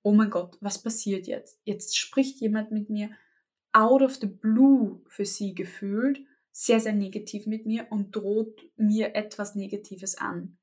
Oh 0.02 0.14
mein 0.14 0.30
Gott, 0.30 0.58
was 0.62 0.82
passiert 0.82 1.28
jetzt? 1.28 1.60
Jetzt 1.64 1.98
spricht 1.98 2.40
jemand 2.40 2.72
mit 2.72 2.90
mir, 2.90 3.10
out 3.74 4.02
of 4.02 4.16
the 4.16 4.28
blue 4.28 5.02
für 5.08 5.26
sie 5.26 5.54
gefühlt, 5.54 6.20
sehr, 6.52 6.80
sehr 6.80 6.94
negativ 6.94 7.46
mit 7.46 7.66
mir 7.66 7.88
und 7.92 8.16
droht 8.16 8.70
mir 8.78 9.16
etwas 9.16 9.56
Negatives 9.56 10.18
an. 10.18 10.58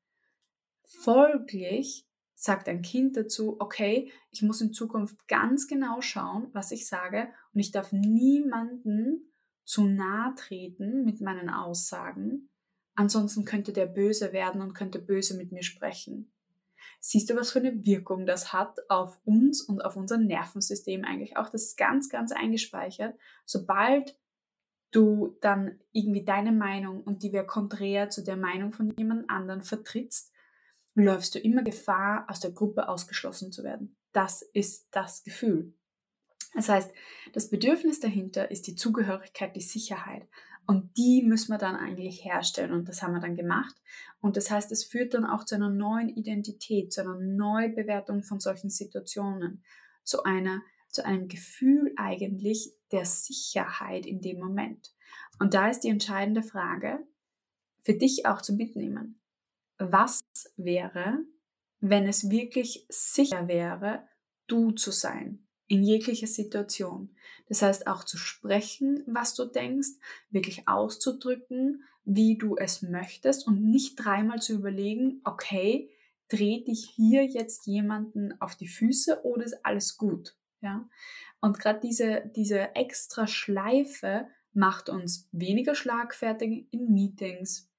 Folglich 0.84 2.06
sagt 2.34 2.68
ein 2.68 2.82
Kind 2.82 3.16
dazu, 3.16 3.56
okay, 3.60 4.10
ich 4.30 4.42
muss 4.42 4.60
in 4.60 4.72
Zukunft 4.72 5.28
ganz 5.28 5.68
genau 5.68 6.00
schauen, 6.00 6.48
was 6.52 6.72
ich 6.72 6.88
sage 6.88 7.28
und 7.52 7.60
ich 7.60 7.70
darf 7.70 7.92
niemanden 7.92 9.32
zu 9.64 9.86
nahe 9.86 10.34
treten 10.34 11.04
mit 11.04 11.20
meinen 11.20 11.48
Aussagen, 11.48 12.50
ansonsten 12.94 13.44
könnte 13.44 13.72
der 13.72 13.86
böse 13.86 14.32
werden 14.32 14.60
und 14.60 14.74
könnte 14.74 14.98
böse 14.98 15.36
mit 15.36 15.52
mir 15.52 15.62
sprechen. 15.62 16.33
Siehst 17.00 17.30
du, 17.30 17.36
was 17.36 17.52
für 17.52 17.58
eine 17.58 17.84
Wirkung 17.84 18.26
das 18.26 18.52
hat 18.52 18.78
auf 18.88 19.20
uns 19.24 19.62
und 19.62 19.84
auf 19.84 19.96
unser 19.96 20.18
Nervensystem 20.18 21.04
eigentlich 21.04 21.36
auch? 21.36 21.48
Das 21.48 21.62
ist 21.62 21.76
ganz, 21.76 22.08
ganz 22.08 22.32
eingespeichert. 22.32 23.16
Sobald 23.44 24.18
du 24.90 25.36
dann 25.40 25.80
irgendwie 25.92 26.24
deine 26.24 26.52
Meinung 26.52 27.02
und 27.02 27.22
die 27.22 27.32
wäre 27.32 27.46
konträr 27.46 28.10
zu 28.10 28.22
der 28.22 28.36
Meinung 28.36 28.72
von 28.72 28.94
jemand 28.96 29.28
anderen 29.28 29.62
vertrittst, 29.62 30.32
läufst 30.94 31.34
du 31.34 31.40
immer 31.40 31.62
Gefahr, 31.62 32.26
aus 32.28 32.40
der 32.40 32.52
Gruppe 32.52 32.88
ausgeschlossen 32.88 33.50
zu 33.50 33.64
werden. 33.64 33.96
Das 34.12 34.42
ist 34.42 34.88
das 34.92 35.24
Gefühl. 35.24 35.74
Das 36.54 36.68
heißt, 36.68 36.92
das 37.32 37.50
Bedürfnis 37.50 37.98
dahinter 37.98 38.50
ist 38.50 38.68
die 38.68 38.76
Zugehörigkeit, 38.76 39.56
die 39.56 39.60
Sicherheit. 39.60 40.28
Und 40.66 40.96
die 40.96 41.22
müssen 41.22 41.52
wir 41.52 41.58
dann 41.58 41.76
eigentlich 41.76 42.24
herstellen 42.24 42.72
und 42.72 42.88
das 42.88 43.02
haben 43.02 43.12
wir 43.12 43.20
dann 43.20 43.36
gemacht. 43.36 43.74
Und 44.20 44.36
das 44.36 44.50
heißt, 44.50 44.72
es 44.72 44.84
führt 44.84 45.14
dann 45.14 45.26
auch 45.26 45.44
zu 45.44 45.54
einer 45.54 45.70
neuen 45.70 46.08
Identität, 46.08 46.92
zu 46.92 47.02
einer 47.02 47.18
Neubewertung 47.18 48.22
von 48.22 48.40
solchen 48.40 48.70
Situationen, 48.70 49.62
zu 50.04 50.22
einer 50.22 50.62
zu 50.94 51.04
einem 51.04 51.28
Gefühl 51.28 51.92
eigentlich 51.96 52.72
der 52.92 53.04
Sicherheit 53.04 54.06
in 54.06 54.20
dem 54.20 54.38
Moment. 54.38 54.94
Und 55.40 55.52
da 55.54 55.68
ist 55.68 55.80
die 55.80 55.88
entscheidende 55.88 56.42
Frage 56.42 57.04
für 57.82 57.94
dich 57.94 58.26
auch 58.26 58.40
zu 58.40 58.54
mitnehmen. 58.54 59.20
Was 59.78 60.20
wäre, 60.56 61.18
wenn 61.80 62.06
es 62.06 62.30
wirklich 62.30 62.86
sicher 62.88 63.48
wäre, 63.48 64.06
du 64.46 64.70
zu 64.70 64.92
sein 64.92 65.43
in 65.66 65.82
jeglicher 65.82 66.26
Situation? 66.26 67.10
Das 67.48 67.62
heißt 67.62 67.86
auch 67.86 68.04
zu 68.04 68.16
sprechen, 68.16 69.02
was 69.06 69.34
du 69.34 69.44
denkst, 69.44 69.90
wirklich 70.30 70.68
auszudrücken, 70.68 71.84
wie 72.04 72.36
du 72.36 72.56
es 72.56 72.82
möchtest 72.82 73.46
und 73.46 73.64
nicht 73.70 73.96
dreimal 73.96 74.40
zu 74.40 74.54
überlegen, 74.54 75.20
okay, 75.24 75.90
dreht 76.28 76.68
dich 76.68 76.88
hier 76.94 77.24
jetzt 77.24 77.66
jemanden 77.66 78.40
auf 78.40 78.56
die 78.56 78.68
Füße 78.68 79.24
oder 79.24 79.44
ist 79.44 79.64
alles 79.64 79.96
gut? 79.96 80.36
Ja? 80.60 80.88
Und 81.40 81.58
gerade 81.58 81.80
diese, 81.80 82.30
diese 82.34 82.74
extra 82.74 83.26
Schleife 83.26 84.26
macht 84.52 84.88
uns 84.88 85.28
weniger 85.32 85.74
schlagfertig 85.74 86.66
in 86.70 86.92
Meetings, 86.92 87.70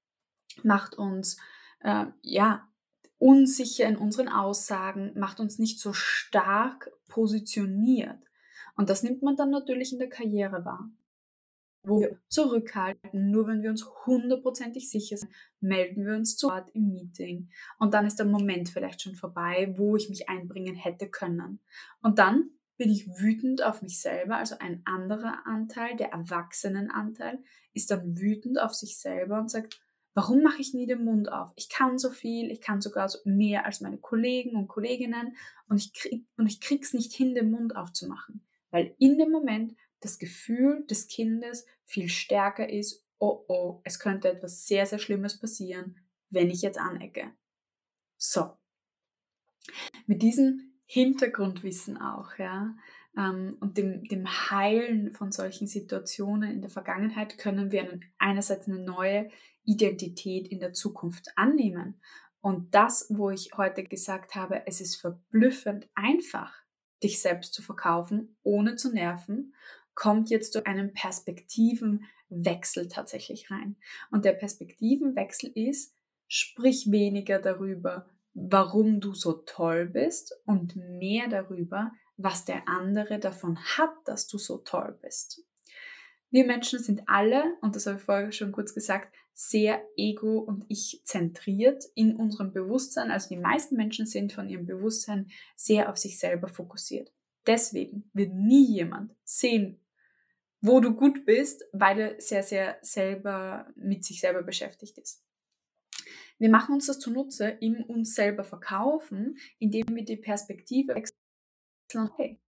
macht 0.62 0.96
uns 0.96 1.36
äh, 1.80 2.06
ja 2.22 2.68
unsicher 3.18 3.86
in 3.86 3.96
unseren 3.96 4.28
Aussagen, 4.28 5.12
macht 5.16 5.40
uns 5.40 5.58
nicht 5.58 5.80
so 5.80 5.92
stark 5.92 6.90
positioniert. 7.08 8.18
Und 8.76 8.90
das 8.90 9.02
nimmt 9.02 9.22
man 9.22 9.36
dann 9.36 9.50
natürlich 9.50 9.92
in 9.92 9.98
der 9.98 10.08
Karriere 10.08 10.64
wahr. 10.64 10.90
Wo 11.82 12.00
wir 12.00 12.18
zurückhalten, 12.28 13.30
nur 13.30 13.46
wenn 13.46 13.62
wir 13.62 13.70
uns 13.70 13.86
hundertprozentig 14.06 14.90
sicher 14.90 15.16
sind, 15.16 15.32
melden 15.60 16.04
wir 16.04 16.14
uns 16.14 16.36
zu 16.36 16.48
Ort 16.48 16.68
im 16.74 16.92
Meeting. 16.92 17.48
Und 17.78 17.94
dann 17.94 18.06
ist 18.06 18.18
der 18.18 18.26
Moment 18.26 18.68
vielleicht 18.68 19.02
schon 19.02 19.14
vorbei, 19.14 19.72
wo 19.76 19.96
ich 19.96 20.08
mich 20.10 20.28
einbringen 20.28 20.74
hätte 20.74 21.08
können. 21.08 21.60
Und 22.02 22.18
dann 22.18 22.50
bin 22.76 22.90
ich 22.90 23.06
wütend 23.06 23.62
auf 23.62 23.82
mich 23.82 24.00
selber, 24.00 24.36
also 24.36 24.56
ein 24.58 24.82
anderer 24.84 25.46
Anteil, 25.46 25.96
der 25.96 26.10
Erwachsenenanteil, 26.10 27.42
ist 27.72 27.90
dann 27.90 28.18
wütend 28.18 28.60
auf 28.60 28.74
sich 28.74 28.98
selber 28.98 29.38
und 29.38 29.50
sagt, 29.50 29.80
warum 30.16 30.42
mache 30.42 30.60
ich 30.60 30.74
nie 30.74 30.86
den 30.86 31.04
Mund 31.04 31.30
auf? 31.30 31.52
Ich 31.54 31.68
kann 31.68 31.98
so 31.98 32.10
viel, 32.10 32.50
ich 32.50 32.60
kann 32.60 32.80
sogar 32.80 33.08
mehr 33.24 33.64
als 33.66 33.80
meine 33.80 33.98
Kollegen 33.98 34.56
und 34.56 34.66
Kolleginnen 34.66 35.36
und 35.68 35.76
ich, 35.76 35.92
krieg, 35.92 36.26
und 36.36 36.48
ich 36.48 36.60
krieg's 36.60 36.92
nicht 36.92 37.12
hin, 37.12 37.36
den 37.36 37.52
Mund 37.52 37.76
aufzumachen 37.76 38.42
weil 38.76 38.94
in 38.98 39.16
dem 39.16 39.30
Moment 39.30 39.74
das 40.00 40.18
Gefühl 40.18 40.84
des 40.86 41.08
Kindes 41.08 41.66
viel 41.84 42.10
stärker 42.10 42.68
ist, 42.68 43.04
oh 43.18 43.44
oh, 43.48 43.80
es 43.84 43.98
könnte 43.98 44.28
etwas 44.28 44.66
sehr, 44.66 44.84
sehr 44.84 44.98
Schlimmes 44.98 45.40
passieren, 45.40 45.96
wenn 46.28 46.50
ich 46.50 46.60
jetzt 46.60 46.78
anecke. 46.78 47.32
So. 48.18 48.58
Mit 50.06 50.22
diesem 50.22 50.74
Hintergrundwissen 50.84 51.96
auch, 51.96 52.38
ja, 52.38 52.76
ähm, 53.16 53.56
und 53.60 53.78
dem, 53.78 54.04
dem 54.04 54.28
Heilen 54.50 55.12
von 55.12 55.32
solchen 55.32 55.66
Situationen 55.66 56.50
in 56.50 56.60
der 56.60 56.70
Vergangenheit 56.70 57.38
können 57.38 57.72
wir 57.72 57.98
einerseits 58.18 58.68
eine 58.68 58.78
neue 58.78 59.30
Identität 59.66 60.48
in 60.48 60.60
der 60.60 60.72
Zukunft 60.72 61.28
annehmen. 61.36 62.00
Und 62.40 62.74
das, 62.74 63.06
wo 63.10 63.30
ich 63.30 63.50
heute 63.56 63.84
gesagt 63.84 64.34
habe, 64.34 64.66
es 64.66 64.80
ist 64.80 64.96
verblüffend 64.96 65.88
einfach, 65.94 66.54
dich 67.02 67.20
selbst 67.20 67.52
zu 67.52 67.62
verkaufen, 67.62 68.36
ohne 68.42 68.76
zu 68.76 68.92
nerven, 68.92 69.54
kommt 69.94 70.30
jetzt 70.30 70.54
durch 70.54 70.66
einen 70.66 70.92
Perspektivenwechsel 70.92 72.88
tatsächlich 72.88 73.50
rein. 73.50 73.76
Und 74.10 74.24
der 74.24 74.32
Perspektivenwechsel 74.32 75.50
ist, 75.54 75.94
sprich 76.28 76.90
weniger 76.90 77.38
darüber, 77.38 78.08
warum 78.34 79.00
du 79.00 79.14
so 79.14 79.32
toll 79.32 79.86
bist 79.86 80.38
und 80.44 80.76
mehr 80.76 81.28
darüber, 81.28 81.92
was 82.16 82.44
der 82.44 82.68
andere 82.68 83.18
davon 83.18 83.58
hat, 83.76 83.94
dass 84.04 84.26
du 84.26 84.38
so 84.38 84.58
toll 84.58 84.98
bist. 85.02 85.42
Wir 86.30 86.44
Menschen 86.44 86.78
sind 86.78 87.02
alle, 87.06 87.56
und 87.62 87.76
das 87.76 87.86
habe 87.86 87.96
ich 87.98 88.02
vorher 88.02 88.32
schon 88.32 88.52
kurz 88.52 88.74
gesagt, 88.74 89.14
sehr 89.38 89.86
ego- 89.96 90.38
und 90.38 90.64
ich-zentriert 90.68 91.84
in 91.94 92.16
unserem 92.16 92.54
Bewusstsein. 92.54 93.10
Also 93.10 93.28
die 93.28 93.36
meisten 93.36 93.76
Menschen 93.76 94.06
sind 94.06 94.32
von 94.32 94.48
ihrem 94.48 94.64
Bewusstsein 94.64 95.30
sehr 95.54 95.90
auf 95.90 95.98
sich 95.98 96.18
selber 96.18 96.48
fokussiert. 96.48 97.12
Deswegen 97.46 98.10
wird 98.14 98.32
nie 98.32 98.64
jemand 98.64 99.14
sehen, 99.24 99.78
wo 100.62 100.80
du 100.80 100.94
gut 100.94 101.26
bist, 101.26 101.64
weil 101.72 102.00
er 102.00 102.20
sehr, 102.20 102.42
sehr 102.42 102.78
selber 102.80 103.70
mit 103.76 104.06
sich 104.06 104.20
selber 104.20 104.42
beschäftigt 104.42 104.96
ist. 104.96 105.22
Wir 106.38 106.48
machen 106.48 106.74
uns 106.74 106.86
das 106.86 106.98
zunutze 106.98 107.58
im 107.60 107.82
uns 107.84 108.14
selber 108.14 108.42
verkaufen, 108.42 109.36
indem 109.58 109.84
wir 109.94 110.04
die 110.04 110.16
Perspektive 110.16 110.94
wechseln. 110.94 112.10
Hey, 112.16 112.40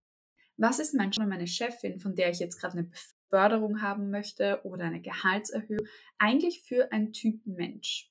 was 0.57 0.79
ist 0.79 0.95
mein 0.95 1.11
meine 1.19 1.47
Chefin, 1.47 2.01
von 2.01 2.15
der 2.15 2.31
ich 2.31 2.39
jetzt 2.39 2.59
gerade 2.59 2.79
eine 2.79 2.91
Förderung 3.29 3.83
haben 3.83 4.11
möchte 4.11 4.61
oder 4.65 4.85
eine 4.85 5.01
Gehaltserhöhung, 5.01 5.87
eigentlich 6.19 6.63
für 6.63 6.93
ein 6.93 7.13
Typ 7.13 7.47
Mensch. 7.47 8.11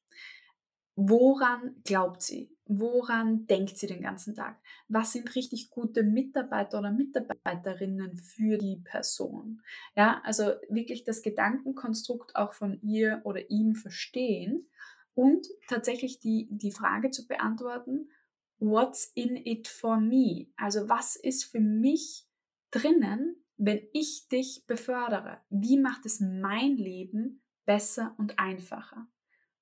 woran 0.98 1.76
glaubt 1.84 2.24
sie? 2.24 2.52
Woran 2.66 3.46
denkt 3.46 3.78
sie 3.78 3.88
den 3.88 4.02
ganzen 4.02 4.36
Tag? 4.36 4.60
Was 4.90 5.14
sind 5.14 5.36
richtig 5.36 5.70
gute 5.70 6.04
Mitarbeiter 6.04 6.80
oder 6.80 6.92
Mitarbeiterinnen 6.92 8.18
für 8.18 8.58
die 8.58 8.82
Person? 8.84 9.62
Ja, 9.96 10.22
also 10.26 10.54
wirklich 10.68 11.04
das 11.04 11.22
Gedankenkonstrukt 11.22 12.36
auch 12.36 12.54
von 12.54 12.82
ihr 12.82 13.22
oder 13.24 13.50
ihm 13.50 13.76
verstehen 13.76 14.68
und 15.14 15.48
tatsächlich 15.68 16.20
die, 16.20 16.48
die 16.52 16.72
Frage 16.72 17.12
zu 17.12 17.28
beantworten, 17.28 18.10
what's 18.60 19.12
in 19.14 19.36
it 19.36 19.68
for 19.68 20.00
me? 20.00 20.48
Also 20.58 20.90
was 20.90 21.16
ist 21.16 21.46
für 21.46 21.60
mich 21.62 22.26
drinnen, 22.72 23.36
wenn 23.58 23.82
ich 23.94 24.28
dich 24.28 24.66
befördere? 24.68 25.40
Wie 25.50 25.80
macht 25.80 26.06
es 26.06 26.20
mein 26.20 26.78
Leben 26.78 27.42
besser 27.66 28.16
und 28.18 28.40
einfacher? 28.40 29.08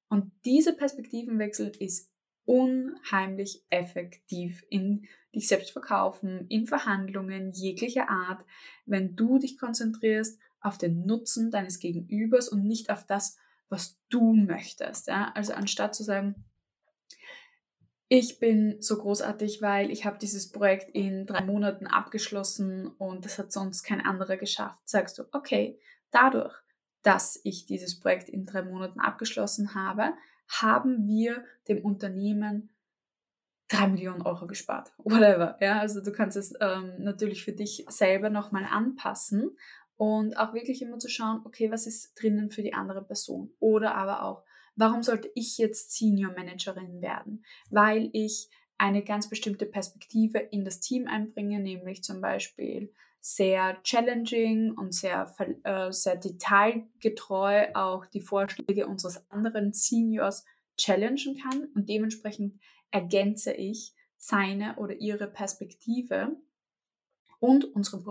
Und 0.09 0.31
dieser 0.45 0.73
Perspektivenwechsel 0.73 1.71
ist 1.79 2.11
unheimlich 2.45 3.63
effektiv 3.69 4.63
in 4.69 5.07
dich 5.33 5.47
selbst 5.47 5.71
verkaufen, 5.71 6.45
in 6.47 6.67
Verhandlungen 6.67 7.51
jeglicher 7.51 8.09
Art, 8.09 8.45
wenn 8.85 9.15
du 9.15 9.39
dich 9.39 9.57
konzentrierst 9.57 10.39
auf 10.59 10.77
den 10.77 11.05
Nutzen 11.05 11.51
deines 11.51 11.79
Gegenübers 11.79 12.49
und 12.49 12.65
nicht 12.65 12.89
auf 12.89 13.05
das, 13.05 13.37
was 13.69 13.99
du 14.09 14.33
möchtest. 14.33 15.07
Ja? 15.07 15.31
Also 15.33 15.53
anstatt 15.53 15.95
zu 15.95 16.03
sagen, 16.03 16.45
ich 18.07 18.39
bin 18.39 18.81
so 18.81 18.97
großartig, 18.97 19.61
weil 19.61 19.89
ich 19.89 20.05
habe 20.05 20.17
dieses 20.19 20.51
Projekt 20.51 20.91
in 20.91 21.25
drei 21.25 21.43
Monaten 21.43 21.87
abgeschlossen 21.87 22.87
und 22.87 23.25
das 23.25 23.39
hat 23.39 23.51
sonst 23.51 23.83
kein 23.83 24.01
anderer 24.01 24.37
geschafft, 24.37 24.87
sagst 24.87 25.17
du, 25.17 25.23
okay, 25.31 25.79
dadurch, 26.11 26.53
dass 27.01 27.39
ich 27.43 27.65
dieses 27.65 27.99
Projekt 27.99 28.29
in 28.29 28.45
drei 28.45 28.61
Monaten 28.61 28.99
abgeschlossen 28.99 29.73
habe, 29.75 30.13
haben 30.47 31.07
wir 31.07 31.43
dem 31.67 31.83
Unternehmen 31.83 32.69
drei 33.67 33.87
Millionen 33.87 34.21
Euro 34.21 34.45
gespart. 34.45 34.91
Whatever. 34.97 35.57
Ja, 35.59 35.79
also 35.79 36.01
du 36.01 36.11
kannst 36.11 36.37
es 36.37 36.53
ähm, 36.59 36.93
natürlich 36.99 37.43
für 37.43 37.53
dich 37.53 37.85
selber 37.89 38.29
nochmal 38.29 38.65
anpassen 38.65 39.57
und 39.97 40.37
auch 40.37 40.53
wirklich 40.53 40.81
immer 40.81 40.99
zu 40.99 41.09
schauen, 41.09 41.41
okay, 41.45 41.71
was 41.71 41.87
ist 41.87 42.13
drinnen 42.21 42.51
für 42.51 42.61
die 42.61 42.73
andere 42.73 43.03
Person? 43.03 43.51
Oder 43.59 43.95
aber 43.95 44.23
auch, 44.23 44.43
warum 44.75 45.03
sollte 45.03 45.29
ich 45.35 45.57
jetzt 45.57 45.95
Senior 45.95 46.33
Managerin 46.33 47.01
werden? 47.01 47.43
Weil 47.69 48.09
ich 48.13 48.49
eine 48.77 49.03
ganz 49.03 49.29
bestimmte 49.29 49.65
Perspektive 49.65 50.39
in 50.39 50.65
das 50.65 50.79
Team 50.79 51.07
einbringe, 51.07 51.59
nämlich 51.59 52.03
zum 52.03 52.21
Beispiel 52.21 52.91
sehr 53.21 53.81
challenging 53.83 54.73
und 54.77 54.93
sehr, 54.93 55.33
äh, 55.63 55.91
sehr 55.91 56.15
detailgetreu 56.15 57.73
auch 57.73 58.05
die 58.05 58.21
Vorschläge 58.21 58.85
unseres 58.85 59.29
anderen 59.31 59.73
Seniors 59.73 60.45
challengen 60.77 61.35
kann 61.37 61.69
und 61.73 61.89
dementsprechend 61.89 62.59
ergänze 62.91 63.53
ich 63.53 63.93
seine 64.17 64.75
oder 64.75 64.95
ihre 64.95 65.27
Perspektive 65.27 66.35
und 67.39 67.65
unsere 67.65 68.03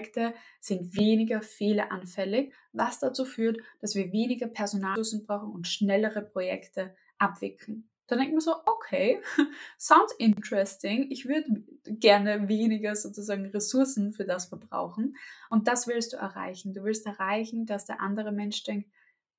Projekte 0.00 0.34
sind 0.60 0.96
weniger 0.96 1.42
fehleranfällig, 1.42 2.52
was 2.72 2.98
dazu 2.98 3.24
führt, 3.24 3.58
dass 3.80 3.94
wir 3.94 4.12
weniger 4.12 4.46
Personalressourcen 4.46 5.26
brauchen 5.26 5.52
und 5.52 5.68
schnellere 5.68 6.22
Projekte 6.22 6.94
abwickeln. 7.18 7.88
Dann 8.06 8.18
denkt 8.18 8.32
man 8.32 8.40
so, 8.40 8.54
okay, 8.66 9.20
sounds 9.78 10.12
interesting. 10.18 11.10
Ich 11.10 11.26
würde 11.26 11.64
gerne 11.86 12.48
weniger 12.48 12.96
sozusagen 12.96 13.46
Ressourcen 13.46 14.12
für 14.12 14.24
das 14.24 14.46
verbrauchen. 14.46 15.16
Und 15.48 15.68
das 15.68 15.86
willst 15.86 16.12
du 16.12 16.16
erreichen. 16.16 16.72
Du 16.72 16.82
willst 16.82 17.06
erreichen, 17.06 17.66
dass 17.66 17.84
der 17.84 18.00
andere 18.00 18.32
Mensch 18.32 18.64
denkt, 18.64 18.90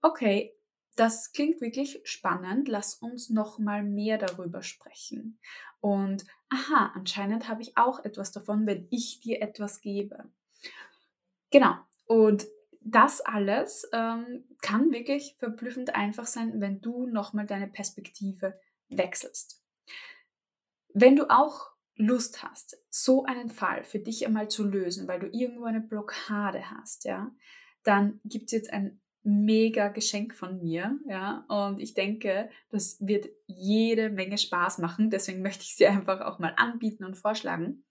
okay, 0.02 0.54
das 0.96 1.34
klingt 1.34 1.60
wirklich 1.60 2.00
spannend. 2.06 2.70
Lass 2.70 2.96
uns 2.96 3.30
noch 3.30 3.60
mal 3.60 3.84
mehr 3.84 4.18
darüber 4.18 4.62
sprechen. 4.62 5.40
Und 5.82 6.26
aha, 6.50 6.92
anscheinend 6.96 7.50
habe 7.50 7.62
ich 7.62 7.76
auch 7.76 8.06
etwas 8.06 8.32
davon, 8.32 8.68
wenn 8.68 8.88
ich 8.92 9.20
dir 9.20 9.42
etwas 9.42 9.82
gebe. 9.82 10.30
Genau. 11.52 11.76
Und 12.06 12.48
das 12.82 13.22
alles 13.22 13.88
ähm, 13.94 14.46
kann 14.62 14.92
wirklich 14.92 15.36
verblüffend 15.38 15.96
einfach 15.96 16.26
sein, 16.26 16.60
wenn 16.60 16.82
du 16.82 17.06
nochmal 17.06 17.46
deine 17.46 17.68
Perspektive 17.68 18.60
wechselst. 18.90 19.62
Wenn 20.94 21.16
du 21.16 21.30
auch 21.30 21.72
Lust 21.96 22.44
hast, 22.44 22.82
so 22.90 23.24
einen 23.26 23.50
Fall 23.50 23.84
für 23.84 24.00
dich 24.00 24.26
einmal 24.26 24.50
zu 24.50 24.68
lösen, 24.68 25.08
weil 25.08 25.20
du 25.20 25.28
irgendwo 25.28 25.66
eine 25.66 25.82
Blockade 25.82 26.72
hast, 26.72 27.06
ja, 27.06 27.32
dann 27.84 28.20
gibt 28.26 28.46
es 28.46 28.52
jetzt 28.52 28.74
ein 28.74 29.00
mega 29.24 29.90
Geschenk 29.90 30.34
von 30.34 30.62
mir, 30.62 31.00
ja, 31.08 31.46
und 31.48 31.80
ich 31.80 31.94
denke, 31.94 32.50
das 32.70 32.98
wird 33.00 33.30
jede 33.46 34.10
Menge 34.10 34.40
Spaß 34.40 34.80
machen, 34.80 35.12
deswegen 35.12 35.44
möchte 35.44 35.64
ich 35.64 35.76
sie 35.76 35.86
einfach 35.86 36.22
auch 36.22 36.40
mal 36.40 36.54
anbieten 36.58 37.04
und 37.04 37.16
vorschlagen. 37.16 37.84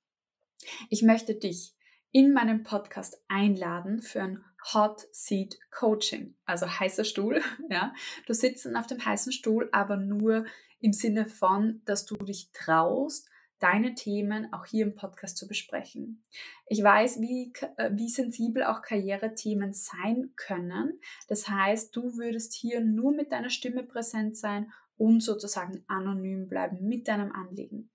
Ich 0.89 1.03
möchte 1.03 1.37
dich 1.37 1.75
in 2.13 2.33
meinem 2.33 2.63
Podcast 2.63 3.23
einladen 3.29 4.03
für 4.03 4.23
ein 4.23 4.45
Hot 4.75 5.07
Seat 5.13 5.59
Coaching, 5.71 6.35
also 6.45 6.67
heißer 6.67 7.05
Stuhl. 7.05 7.41
Ja, 7.71 7.95
du 8.27 8.35
sitzt 8.35 8.67
auf 8.75 8.87
dem 8.87 9.05
heißen 9.05 9.33
Stuhl, 9.33 9.69
aber 9.73 9.97
nur 9.97 10.45
im 10.81 10.93
Sinne 10.93 11.27
von, 11.27 11.83
dass 11.85 12.05
du 12.05 12.17
dich 12.17 12.51
traust, 12.53 13.29
deine 13.61 13.95
Themen 13.95 14.53
auch 14.53 14.65
hier 14.67 14.85
im 14.85 14.97
Podcast 14.97 15.37
zu 15.37 15.47
besprechen. 15.47 16.23
Ich 16.67 16.83
weiß, 16.83 17.21
wie, 17.21 17.53
äh, 17.77 17.91
wie 17.93 18.09
sensibel 18.09 18.65
auch 18.65 18.83
Karrierethemen 18.83 19.75
sein 19.75 20.33
können. 20.35 20.99
Das 21.29 21.49
heißt, 21.49 21.95
du 21.95 22.17
würdest 22.17 22.55
hier 22.55 22.81
nur 22.81 23.13
mit 23.13 23.33
deiner 23.33 23.51
Stimme 23.51 23.85
präsent 23.85 24.37
sein 24.37 24.73
und 24.97 25.23
sozusagen 25.23 25.85
anonym 25.89 26.49
bleiben 26.49 26.87
mit 26.89 27.07
deinem 27.07 27.33
Anliegen. 27.33 27.91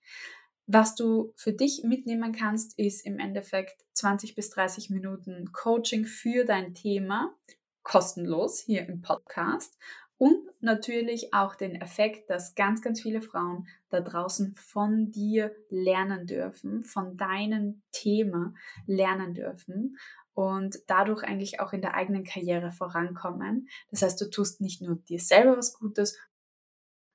Was 0.67 0.95
du 0.95 1.31
für 1.35 1.53
dich 1.53 1.83
mitnehmen 1.83 2.31
kannst, 2.31 2.77
ist 2.79 3.05
im 3.05 3.19
Endeffekt 3.19 3.85
20 3.93 4.35
bis 4.35 4.49
30 4.49 4.89
Minuten 4.89 5.51
Coaching 5.51 6.05
für 6.05 6.43
dein 6.43 6.73
Thema, 6.73 7.35
kostenlos 7.83 8.59
hier 8.59 8.87
im 8.87 9.01
Podcast. 9.01 9.77
Und 10.17 10.39
natürlich 10.61 11.33
auch 11.33 11.55
den 11.55 11.75
Effekt, 11.75 12.29
dass 12.29 12.55
ganz, 12.55 12.81
ganz 12.81 13.01
viele 13.01 13.21
Frauen 13.21 13.67
da 13.89 13.99
draußen 13.99 14.55
von 14.55 15.11
dir 15.11 15.53
lernen 15.69 16.25
dürfen, 16.25 16.83
von 16.83 17.17
deinem 17.17 17.83
Thema 17.91 18.53
lernen 18.87 19.33
dürfen 19.33 19.97
und 20.33 20.77
dadurch 20.87 21.23
eigentlich 21.23 21.59
auch 21.59 21.73
in 21.73 21.81
der 21.81 21.95
eigenen 21.95 22.23
Karriere 22.23 22.71
vorankommen. 22.71 23.67
Das 23.91 24.01
heißt, 24.01 24.19
du 24.19 24.29
tust 24.29 24.61
nicht 24.61 24.81
nur 24.81 24.95
dir 24.95 25.19
selber 25.19 25.57
was 25.57 25.73
Gutes, 25.73 26.17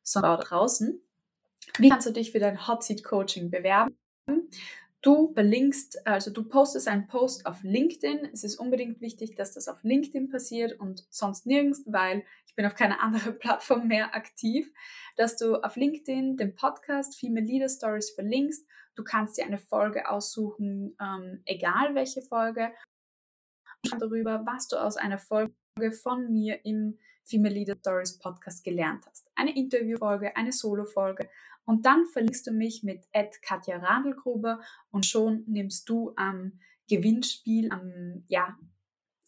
sondern 0.03 0.39
auch 0.39 0.45
draußen. 0.45 1.03
Wie 1.79 1.89
kannst 1.89 2.07
du 2.07 2.13
dich 2.13 2.33
für 2.33 2.39
dein 2.39 2.67
Hot 2.67 2.83
Seat 2.85 3.05
Coaching 3.05 3.51
bewerben? 3.51 3.97
Du 5.03 5.33
verlinkst, 5.33 6.07
also 6.07 6.31
du 6.31 6.45
postest 6.45 6.87
einen 6.87 7.07
Post 7.07 7.47
auf 7.47 7.63
LinkedIn. 7.63 8.29
Es 8.33 8.45
ist 8.45 8.57
unbedingt 8.57 9.01
wichtig, 9.01 9.35
dass 9.35 9.55
das 9.55 9.67
auf 9.67 9.83
LinkedIn 9.83 10.29
passiert 10.29 10.79
und 10.79 11.07
sonst 11.09 11.47
nirgends, 11.47 11.85
weil 11.87 12.23
ich 12.47 12.55
bin 12.55 12.67
auf 12.67 12.75
keiner 12.75 13.03
anderen 13.03 13.39
Plattform 13.39 13.89
mehr 13.89 14.15
aktiv, 14.15 14.71
dass 15.17 15.37
du 15.37 15.57
auf 15.63 15.77
LinkedIn 15.77 16.37
den 16.37 16.55
Podcast 16.55 17.19
Female 17.19 17.47
Leader 17.47 17.69
Stories 17.71 18.11
verlinkst. 18.11 18.67
Du 18.95 19.03
kannst 19.03 19.39
dir 19.39 19.47
eine 19.47 19.59
Folge 19.59 20.11
aussuchen, 20.11 20.95
ähm, 21.01 21.41
egal 21.47 21.95
welche 21.95 22.21
Folge, 22.21 22.71
darüber, 23.99 24.45
was 24.45 24.69
du 24.69 24.77
aus 24.77 24.97
einer 24.97 25.19
Folge 25.19 25.53
von 26.03 26.31
mir 26.31 26.65
im 26.67 26.99
Female 27.25 27.55
Leader 27.55 27.77
Stories 27.79 28.19
Podcast 28.19 28.65
gelernt 28.65 29.05
hast. 29.07 29.31
Eine 29.35 29.57
Interviewfolge, 29.57 30.37
eine 30.37 30.53
Solo-Folge 30.53 31.29
und 31.65 31.87
dann 31.87 32.07
verlinkst 32.07 32.47
du 32.47 32.53
mich 32.53 32.83
mit 32.83 33.07
Katja 33.43 33.79
Radelgruber 33.79 34.61
und 34.91 35.07
schon 35.07 35.45
nimmst 35.47 35.89
du 35.89 36.13
am 36.17 36.59
Gewinnspiel, 36.89 37.71
am, 37.71 38.25
ja, 38.27 38.59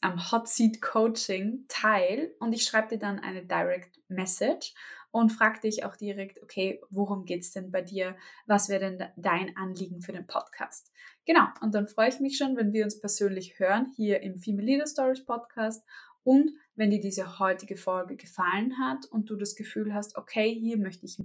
am 0.01 0.33
Hot 0.33 0.49
Seat 0.49 0.83
Coaching 0.83 1.65
teil 1.69 2.35
und 2.41 2.53
ich 2.53 2.65
schreibe 2.65 2.89
dir 2.89 2.99
dann 2.99 3.21
eine 3.21 3.47
Direct 3.47 4.01
Message 4.09 4.75
und 5.13 5.31
frage 5.31 5.61
dich 5.61 5.85
auch 5.85 5.95
direkt, 5.95 6.43
okay, 6.43 6.81
worum 6.91 7.25
geht 7.25 7.43
es 7.43 7.53
denn 7.53 7.71
bei 7.71 7.83
dir? 7.83 8.17
Was 8.47 8.69
wäre 8.69 8.81
denn 8.91 9.09
dein 9.17 9.57
Anliegen 9.57 10.01
für 10.01 10.13
den 10.13 10.27
Podcast? 10.27 10.91
Genau, 11.27 11.47
und 11.61 11.75
dann 11.75 11.87
freue 11.87 12.09
ich 12.09 12.19
mich 12.19 12.37
schon, 12.37 12.57
wenn 12.57 12.73
wir 12.73 12.83
uns 12.83 12.99
persönlich 12.99 13.61
hören 13.61 13.93
hier 13.95 14.23
im 14.23 14.39
Female 14.39 14.67
Leader 14.67 14.87
Stories 14.87 15.25
Podcast 15.25 15.85
und 16.25 16.51
wenn 16.75 16.91
dir 16.91 17.01
diese 17.01 17.39
heutige 17.39 17.77
Folge 17.77 18.17
gefallen 18.17 18.79
hat 18.79 19.07
und 19.07 19.29
du 19.29 19.37
das 19.37 19.55
Gefühl 19.55 19.93
hast, 19.93 20.17
okay, 20.17 20.55
hier 20.59 20.79
möchte 20.79 21.07
ich 21.07 21.23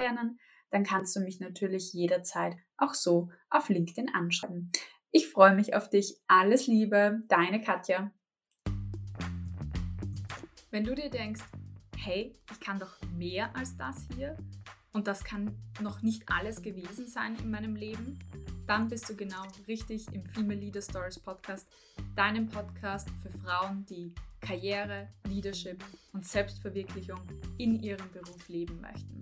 lernen, 0.00 0.38
dann 0.70 0.84
kannst 0.84 1.14
du 1.16 1.20
mich 1.20 1.40
natürlich 1.40 1.92
jederzeit 1.92 2.56
auch 2.76 2.94
so 2.94 3.30
auf 3.50 3.68
LinkedIn 3.68 4.12
anschreiben. 4.14 4.70
Ich 5.10 5.28
freue 5.28 5.54
mich 5.54 5.74
auf 5.74 5.88
dich. 5.88 6.16
Alles 6.26 6.66
Liebe, 6.66 7.22
deine 7.28 7.60
Katja. 7.60 8.12
Wenn 10.70 10.84
du 10.84 10.94
dir 10.94 11.10
denkst, 11.10 11.42
hey, 11.96 12.36
ich 12.50 12.60
kann 12.60 12.80
doch 12.80 13.00
mehr 13.16 13.54
als 13.54 13.76
das 13.76 14.08
hier 14.16 14.36
und 14.92 15.06
das 15.06 15.22
kann 15.22 15.56
noch 15.80 16.02
nicht 16.02 16.28
alles 16.28 16.62
gewesen 16.62 17.06
sein 17.06 17.36
in 17.36 17.50
meinem 17.50 17.76
Leben, 17.76 18.18
dann 18.66 18.88
bist 18.88 19.08
du 19.08 19.14
genau 19.14 19.42
richtig 19.68 20.12
im 20.12 20.24
Female 20.24 20.58
Leader 20.58 20.82
Stories 20.82 21.18
Podcast, 21.18 21.68
deinem 22.16 22.48
Podcast 22.48 23.08
für 23.22 23.30
Frauen, 23.30 23.86
die 23.86 24.12
Karriere, 24.44 25.08
Leadership 25.26 25.82
und 26.12 26.26
Selbstverwirklichung 26.26 27.20
in 27.56 27.82
ihrem 27.82 28.10
Beruf 28.12 28.48
leben 28.48 28.78
möchten. 28.80 29.20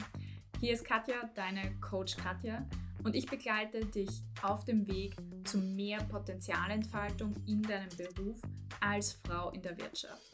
Hier 0.58 0.72
ist 0.72 0.84
Katja, 0.84 1.14
deine 1.34 1.76
Coach 1.80 2.16
Katja, 2.16 2.66
und 3.04 3.14
ich 3.14 3.26
begleite 3.26 3.84
dich 3.84 4.22
auf 4.42 4.64
dem 4.64 4.86
Weg 4.86 5.16
zu 5.44 5.58
mehr 5.58 5.98
Potenzialentfaltung 6.04 7.34
in 7.46 7.62
deinem 7.62 7.88
Beruf 7.96 8.40
als 8.80 9.12
Frau 9.24 9.50
in 9.50 9.62
der 9.62 9.76
Wirtschaft. 9.78 10.32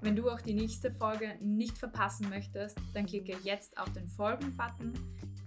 Wenn 0.00 0.16
du 0.16 0.30
auch 0.30 0.40
die 0.40 0.54
nächste 0.54 0.90
Folge 0.90 1.36
nicht 1.40 1.76
verpassen 1.76 2.28
möchtest, 2.28 2.76
dann 2.94 3.06
klicke 3.06 3.36
jetzt 3.42 3.76
auf 3.78 3.92
den 3.92 4.06
Folgen-Button 4.06 4.92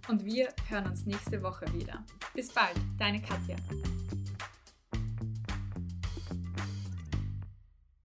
und 0.10 0.26
wir 0.26 0.50
hören 0.68 0.88
uns 0.88 1.06
nächste 1.06 1.42
Woche 1.44 1.66
wieder. 1.74 2.06
Bis 2.34 2.52
bald, 2.54 2.76
deine 2.98 3.22
Katja. 3.22 3.56